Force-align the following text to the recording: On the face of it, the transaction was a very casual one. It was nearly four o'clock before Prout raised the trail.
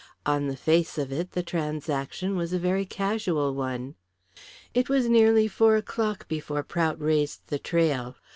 On 0.25 0.47
the 0.47 0.55
face 0.57 0.97
of 0.97 1.11
it, 1.11 1.33
the 1.33 1.43
transaction 1.43 2.35
was 2.35 2.53
a 2.53 2.57
very 2.57 2.85
casual 2.87 3.53
one. 3.53 3.93
It 4.73 4.89
was 4.89 5.07
nearly 5.07 5.47
four 5.47 5.75
o'clock 5.75 6.27
before 6.27 6.63
Prout 6.63 6.99
raised 6.99 7.41
the 7.49 7.59
trail. 7.59 8.15